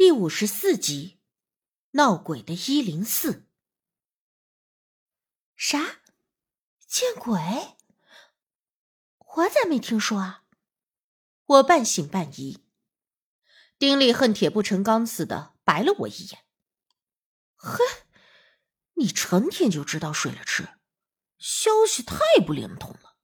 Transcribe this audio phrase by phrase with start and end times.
[0.00, 1.20] 第五十四集，
[1.90, 3.46] 闹鬼的一零四。
[5.54, 6.00] 啥？
[6.86, 7.76] 见鬼？
[9.18, 10.44] 我咋没听说啊？
[11.44, 12.64] 我半信半疑。
[13.78, 16.46] 丁力恨铁不成钢似的白了我一眼。
[17.56, 17.80] 哼，
[18.94, 20.78] 你成天就知道睡了吃，
[21.36, 23.18] 消息太不灵通了。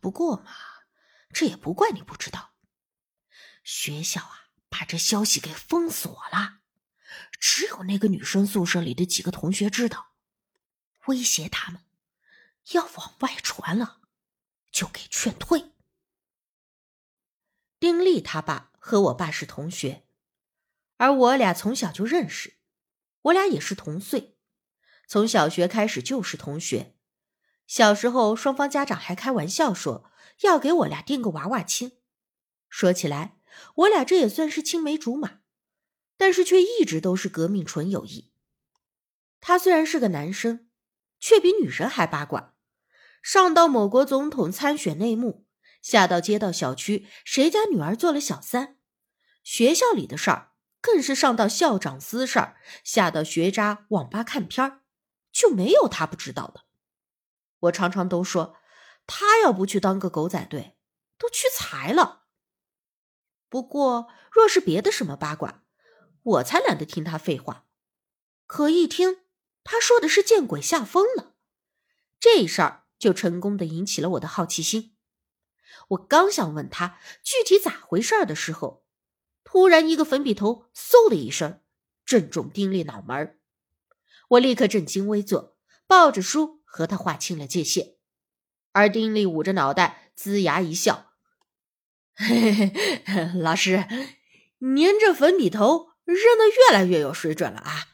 [0.00, 0.54] 不过嘛，
[1.30, 2.54] 这也不怪你不知道，
[3.64, 4.42] 学校啊。
[4.76, 6.58] 把这消息给封锁了，
[7.38, 10.08] 只有那个女生宿舍里的几个同学知道，
[11.06, 11.84] 威胁他们
[12.72, 14.00] 要往外传了，
[14.72, 15.70] 就给劝退。
[17.78, 20.02] 丁力他爸和我爸是同学，
[20.96, 22.56] 而我俩从小就认识，
[23.22, 24.36] 我俩也是同岁，
[25.06, 26.96] 从小学开始就是同学。
[27.68, 30.10] 小时候，双方家长还开玩笑说
[30.40, 31.92] 要给我俩定个娃娃亲。
[32.68, 33.33] 说起来。
[33.76, 35.40] 我俩这也算是青梅竹马，
[36.16, 38.30] 但是却一直都是革命纯友谊。
[39.40, 40.68] 他虽然是个男生，
[41.18, 42.54] 却比女人还八卦，
[43.22, 45.46] 上到某国总统参选内幕，
[45.82, 48.78] 下到街道小区谁家女儿做了小三，
[49.42, 54.80] 学校里的事儿更是上到校长私事儿，下到学渣网吧看片儿，
[55.32, 56.64] 就没有他不知道的。
[57.60, 58.56] 我常常都说，
[59.06, 60.76] 他要不去当个狗仔队，
[61.18, 62.23] 都屈才了。
[63.54, 65.62] 不过，若是别的什么八卦，
[66.24, 67.66] 我才懒得听他废话。
[68.46, 69.18] 可一听
[69.62, 71.36] 他说的是见鬼吓疯了，
[72.18, 74.96] 这事儿就成功的引起了我的好奇心。
[75.90, 78.84] 我刚想问他具体咋回事的时候，
[79.44, 81.60] 突然一个粉笔头嗖的一声，
[82.04, 83.38] 正中丁力脑门
[84.30, 87.94] 我立刻正襟危坐，抱着书和他划清了界限。
[88.72, 91.12] 而丁力捂着脑袋，龇牙一笑。
[92.16, 93.86] 嘿嘿嘿，老师，
[94.58, 97.88] 您这粉笔头扔的越来越有水准了啊！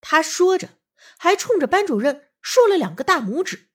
[0.00, 0.78] 他说着，
[1.18, 3.68] 还冲着班主任竖了两个大拇指。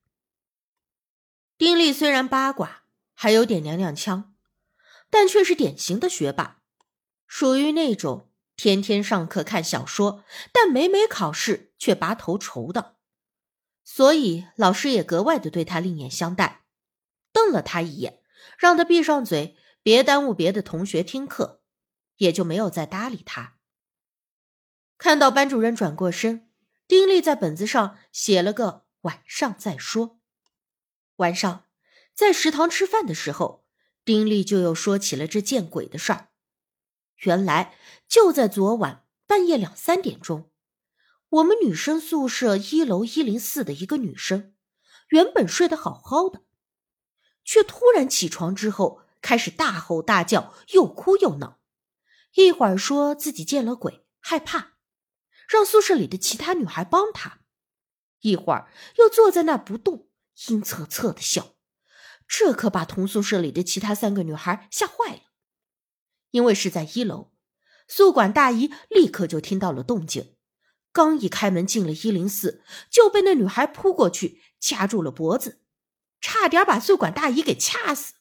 [1.58, 2.84] 丁力虽然八卦，
[3.14, 4.34] 还有点娘娘腔，
[5.12, 6.64] 但却是典型的学霸，
[7.28, 12.98] 属于那种天天上课看小说，但每每考试却拔头筹的。
[13.84, 16.64] 所以老师也格外的对他另眼相待，
[17.32, 18.21] 瞪了他一眼。
[18.62, 21.64] 让他闭上嘴，别耽误别的同学听课，
[22.18, 23.58] 也就没有再搭理他。
[25.00, 26.48] 看到班主任转过身，
[26.88, 30.20] 丁力在本子上写了个“晚上再说”。
[31.18, 31.66] 晚上
[32.14, 33.66] 在食堂吃饭的时候，
[34.06, 36.28] 丁力就又说起了这见鬼的事儿。
[37.24, 37.76] 原来
[38.08, 40.52] 就在昨晚半夜两三点钟，
[41.30, 44.54] 我们女生宿舍一楼一零四的一个女生，
[45.10, 46.44] 原本睡得好好的。
[47.52, 51.60] 却突然起床之后开始大吼大叫，又哭又闹，
[52.36, 54.76] 一会儿说自己见了鬼，害怕，
[55.50, 57.42] 让宿舍里的其他女孩帮他；
[58.22, 60.08] 一会儿又坐在那不动，
[60.48, 61.56] 阴恻恻的笑。
[62.26, 65.24] 这可把同宿舍里的其他三个女孩吓坏了，
[66.30, 67.34] 因为是在一楼，
[67.86, 70.38] 宿管大姨立刻就听到了动静，
[70.94, 75.58] 刚一开门进了一零四，就被那女孩扑过去掐住了脖子。
[76.22, 78.14] 差点把宿管大姨给掐死，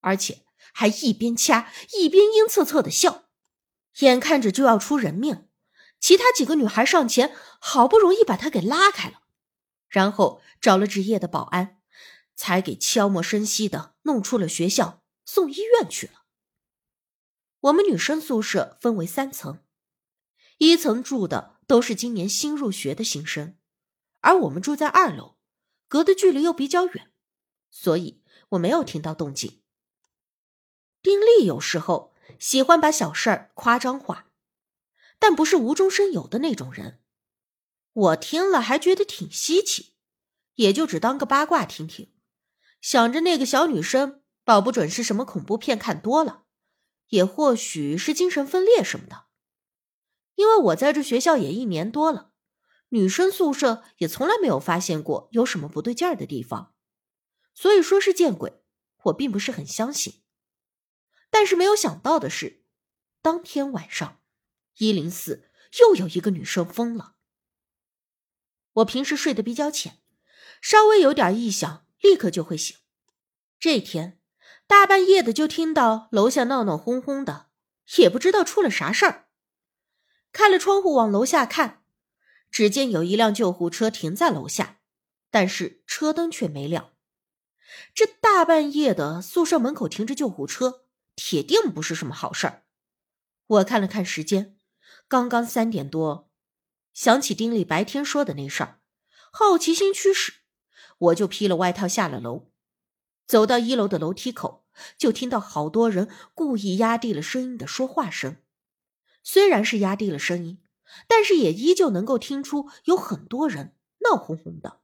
[0.00, 0.42] 而且
[0.72, 3.28] 还一边掐一边阴恻恻的笑，
[4.00, 5.46] 眼看着就要出人命。
[6.00, 9.20] 其他几个女孩上前，好不容易把他给拉开了，
[9.86, 11.78] 然后找了值夜的保安，
[12.34, 16.22] 才给悄无声息的弄出了学校，送医院去了。
[17.60, 19.62] 我们女生宿舍分为三层，
[20.56, 23.58] 一层住的都是今年新入学的新生，
[24.20, 25.36] 而我们住在二楼，
[25.90, 27.10] 隔的距离又比较远。
[27.68, 29.60] 所以我没有听到动静。
[31.02, 34.30] 丁力有时候喜欢把小事儿夸张化，
[35.18, 37.00] 但不是无中生有的那种人。
[37.92, 39.94] 我听了还觉得挺稀奇，
[40.54, 42.12] 也就只当个八卦听听。
[42.80, 46.44] 想着那个小女生，保不准是什么恐怖片看多了，
[47.08, 49.26] 也或许是精神分裂什么的。
[50.36, 52.29] 因为我在这学校也一年多了，
[52.90, 56.74] 女生宿舍也从来没有发现过有什么不对劲儿的地方。
[57.54, 58.62] 所以说是见鬼，
[59.04, 60.22] 我并不是很相信。
[61.30, 62.64] 但是没有想到的是，
[63.20, 64.20] 当天晚上，
[64.78, 65.50] 一零四
[65.80, 67.14] 又有一个女生疯了。
[68.74, 69.98] 我平时睡得比较浅，
[70.60, 72.76] 稍微有点异响，立刻就会醒。
[73.58, 74.20] 这天
[74.66, 77.50] 大半夜的就听到楼下闹闹哄哄的，
[77.98, 79.28] 也不知道出了啥事儿。
[80.32, 81.79] 开了窗户往楼下看，
[82.50, 84.80] 只见有一辆救护车停在楼下，
[85.30, 86.92] 但是车灯却没亮。
[87.94, 92.64] 这大半夜的，宿舍门口停着救护车，铁定不是什么好事儿。
[93.46, 94.56] 我看了看时间，
[95.06, 96.30] 刚刚三点多。
[96.92, 98.80] 想起丁力白天说的那事儿，
[99.32, 100.34] 好奇心驱使，
[100.98, 102.50] 我就披了外套下了楼。
[103.26, 104.66] 走到一楼的楼梯口，
[104.98, 108.38] 就听到好多人故意压低了声音的说话声。
[109.22, 110.60] 虽然是压低了声音，
[111.06, 114.80] 但是也依旧能够听出有很多人闹哄哄的。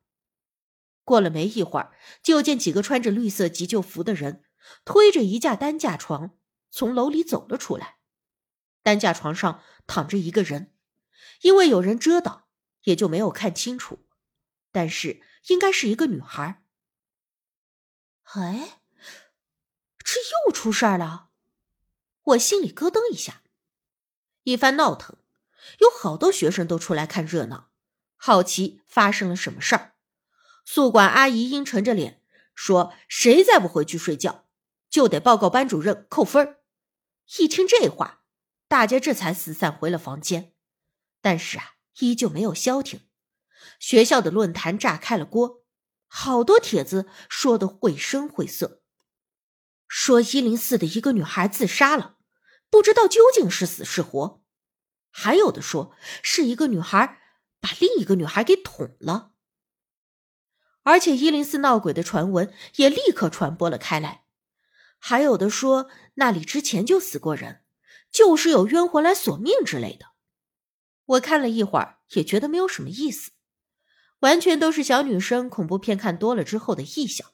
[1.05, 4.45] 过了没一会儿，就见几个穿着绿色急救服的人
[4.85, 6.37] 推着一架担架床
[6.71, 7.99] 从楼里走了出来。
[8.83, 10.73] 担架床上躺着一个人，
[11.43, 12.47] 因为有人遮挡，
[12.83, 14.07] 也就没有看清楚，
[14.73, 16.65] 但是应该是一个女孩。
[18.35, 18.81] 哎，
[19.99, 21.31] 这又出事儿了！
[22.23, 23.43] 我心里咯噔一下。
[24.43, 25.17] 一番闹腾，
[25.79, 27.71] 有好多学生都出来看热闹，
[28.17, 29.95] 好奇发生了什么事儿。
[30.65, 32.23] 宿管阿姨阴沉着脸
[32.55, 34.47] 说：“谁再不回去睡觉，
[34.91, 36.57] 就得报告班主任扣分。”
[37.39, 38.23] 一听这话，
[38.69, 40.53] 大家这才四散回了房间。
[41.21, 43.01] 但是啊，依旧没有消停。
[43.79, 45.65] 学校的论坛炸开了锅。
[46.09, 48.81] 好多帖子说的绘声绘色，
[49.89, 52.17] 说一零四的一个女孩自杀了，
[52.71, 54.41] 不知道究竟是死是活；
[55.19, 57.19] 还有的说是一个女孩
[57.59, 59.33] 把另一个女孩给捅了。
[60.83, 64.27] 而且一零四闹鬼的传闻也立刻传播了开来，
[64.99, 67.63] 还有的说那里之前就死过人，
[68.11, 70.09] 就是有冤魂来索命之类的。
[71.07, 73.31] 我看了一会儿，也觉得没有什么意思。
[74.19, 77.33] 完全都是小女生恐怖片看多了之后的臆想，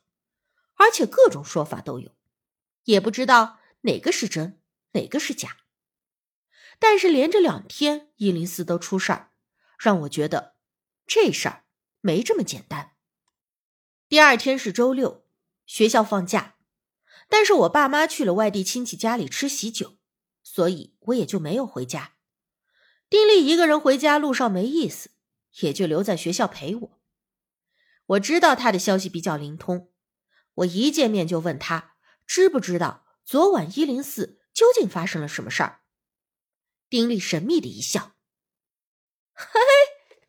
[0.77, 2.15] 而且各种说法都有，
[2.85, 4.61] 也不知道哪个是真，
[4.93, 5.57] 哪个是假。
[6.83, 9.31] 但是连着两天一零四都出事儿，
[9.79, 10.57] 让我觉得
[11.07, 11.63] 这事儿
[12.01, 12.97] 没这么简单。
[14.09, 15.25] 第二天是周六，
[15.65, 16.57] 学校放假，
[17.29, 19.99] 但是我爸妈去了外地亲戚家里吃喜酒，
[20.43, 22.15] 所以我也就没有回家。
[23.09, 25.11] 丁力一个人回家路上没意思。
[25.61, 27.01] 也就留在学校陪我。
[28.07, 29.93] 我知道他的消息比较灵通，
[30.55, 31.97] 我一见面就问他
[32.27, 35.82] 知不知道昨晚一零四究竟发生了什么事儿。
[36.93, 38.17] 丁力神秘的一笑
[39.33, 40.29] ：“嘿，嘿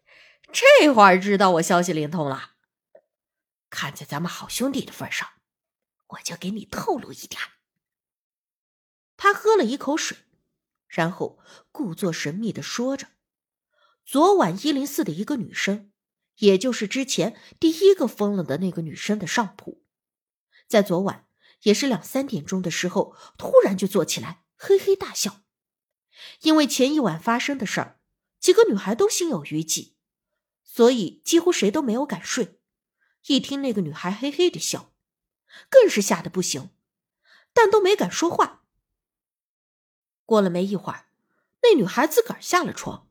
[0.49, 2.51] 这会儿知道我消息灵通了。
[3.69, 5.27] 看在咱们好兄弟的份上，
[6.07, 7.41] 我就给你透露一点。”
[9.17, 10.19] 他喝了一口水，
[10.87, 11.37] 然后
[11.73, 13.09] 故作神秘的说着。
[14.05, 15.91] 昨晚一零四的一个女生，
[16.37, 19.83] 也就是之前第一个疯了的那个女生的上铺，
[20.69, 21.27] 在昨晚
[21.63, 25.42] 也是两三点钟的时候，突然就坐起来，嘿嘿大笑。
[26.41, 27.99] 因为前一晚发生的事儿，
[28.39, 29.95] 几个女孩都心有余悸，
[30.63, 32.59] 所以几乎谁都没有敢睡。
[33.27, 34.93] 一听那个女孩嘿嘿的笑，
[35.69, 36.71] 更是吓得不行，
[37.53, 38.65] 但都没敢说话。
[40.25, 41.05] 过了没一会儿，
[41.61, 43.07] 那女孩自个儿下了床。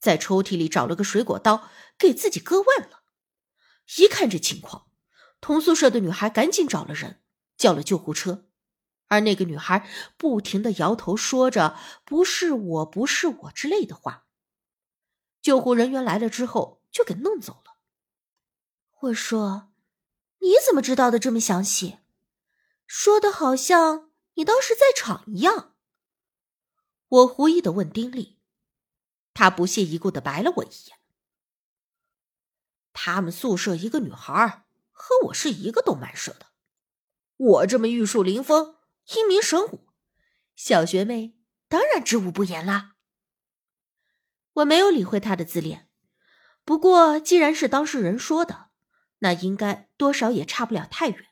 [0.00, 3.04] 在抽屉里找了个水果刀，给自己割腕了。
[3.96, 4.88] 一看这情况，
[5.40, 7.22] 同宿舍的女孩赶紧找了人，
[7.56, 8.46] 叫了救护车。
[9.14, 14.26] 而那个女孩不停的摇头，说着“不是我，不是我”之类的话。
[15.40, 17.76] 救护人员来了之后，就给弄走了。
[19.00, 19.72] 我说
[20.40, 21.98] ：“你怎么知道的这么详细？
[22.86, 25.74] 说的好像你当时在场一样。”
[27.08, 28.40] 我狐疑的问丁力。
[29.34, 30.98] 他不屑一顾的白了我一眼。
[32.92, 36.46] 他们宿舍一个女孩和我是一个动漫社的，
[37.36, 38.76] 我这么玉树临风、
[39.12, 39.88] 英明神武，
[40.56, 41.36] 小学妹
[41.68, 42.96] 当然知无不言啦。
[44.54, 45.90] 我没有理会他的自恋，
[46.64, 48.70] 不过既然是当事人说的，
[49.18, 51.26] 那应该多少也差不了太远。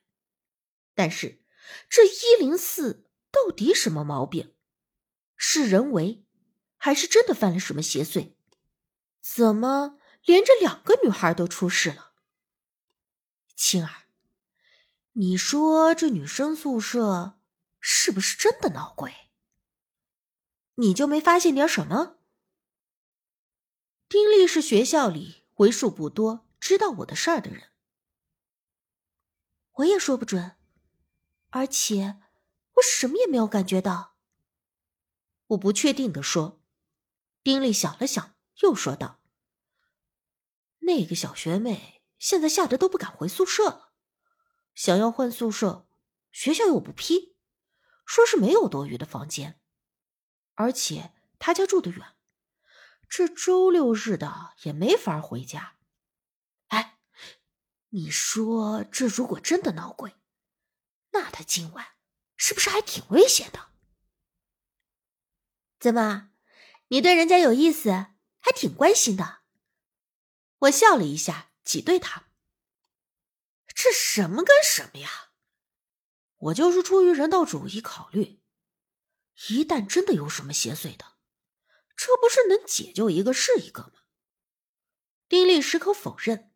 [0.95, 1.43] 但是
[1.89, 4.55] 这一零四到底什么毛病？
[5.37, 6.27] 是人为？
[6.77, 8.35] 还是真的犯了什么邪祟？
[9.21, 12.13] 怎么连着两个女孩都出事了？
[13.55, 14.09] 青儿，
[15.13, 17.39] 你说这女生宿舍
[17.83, 19.13] 是不是真的闹鬼？
[20.77, 22.19] 你就没发现点什么？
[24.09, 27.73] 丁力是学校里为数不多知道我的事儿的人，
[29.73, 30.57] 我也说不准，
[31.51, 32.21] 而且
[32.75, 34.17] 我什么也没有感觉到。
[35.49, 36.63] 我不确定的说。
[37.43, 39.21] 丁力想了想，又说道
[40.81, 43.93] ：“那个小学妹现在吓得都不敢回宿舍了，
[44.75, 45.89] 想要换宿舍，
[46.31, 47.32] 学校又不批，
[48.05, 49.61] 说是没有多余的房间，
[50.55, 52.15] 而且他家住得远，
[53.09, 55.77] 这周六日的也没法回家。
[56.69, 56.99] 哎，
[57.91, 60.17] 你说这如果真的闹鬼，
[61.11, 61.89] 那他今晚
[62.37, 63.71] 是不是还挺危险的？”
[65.81, 66.31] 怎么，
[66.89, 67.91] 你对人家有意思，
[68.39, 69.41] 还挺关心的？
[70.61, 72.29] 我笑了一下，挤兑他
[73.75, 75.32] ：“这什么跟什么呀？
[76.43, 78.41] 我就是出于人道主义考虑，
[79.49, 81.15] 一旦真的有什么邪祟的，
[81.97, 83.93] 这不是能解救一个是一个吗？”
[85.29, 86.51] 丁力矢口否认，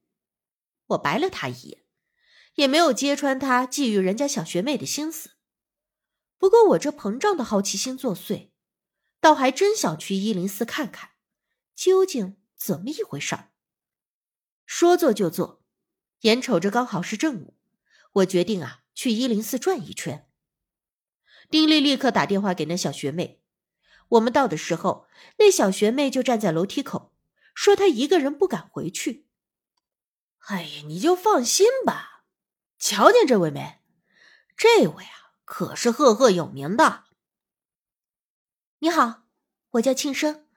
[0.87, 1.85] 我白了他一眼，
[2.57, 5.31] 也没有揭穿他觊觎人家小学妹的心思。
[6.37, 8.51] 不过我这膨胀的好奇心作祟，
[9.21, 11.13] 倒还真想去一零四看看，
[11.77, 13.53] 究竟怎么一回事儿。
[14.65, 15.65] 说做就做，
[16.23, 17.57] 眼瞅着刚好是正午，
[18.15, 20.29] 我决定啊去一零四转一圈。
[21.49, 23.41] 丁力立刻打电话给那小学妹，
[24.09, 25.07] 我们到的时候，
[25.39, 27.15] 那小学妹就站在楼梯口，
[27.55, 29.29] 说她一个人不敢回去。
[30.49, 32.25] 哎呀，你就放心吧，
[32.79, 33.81] 瞧见这位没？
[34.57, 37.05] 这位啊可是赫赫有名的。
[38.79, 39.25] 你好，
[39.73, 40.49] 我叫庆生，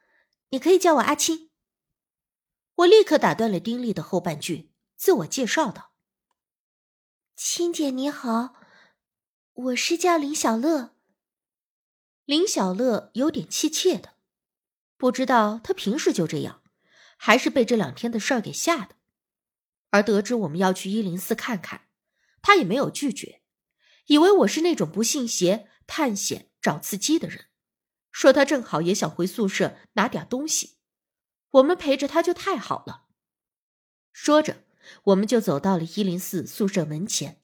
[0.50, 1.52] 你可以叫我阿青。
[2.76, 5.89] 我立刻打断了丁力的后半句，自我介绍道
[7.42, 8.54] ：“亲姐你好，
[9.54, 10.94] 我是叫林小乐。”
[12.26, 14.16] 林小乐有点怯怯的，
[14.98, 16.62] 不知道他平时就这样，
[17.16, 18.98] 还是被这两天的事儿给吓的。
[19.92, 21.88] 而得知我们要去一零四看看，
[22.42, 23.42] 他也没有拒绝，
[24.08, 27.46] 以为我是那种不信邪、探险找刺激的人，
[28.12, 30.76] 说他正好也想回宿舍拿点东西。
[31.52, 33.06] 我们陪着他就太好了。
[34.12, 34.66] 说着，
[35.06, 37.39] 我们就走到了一零四宿舍门前。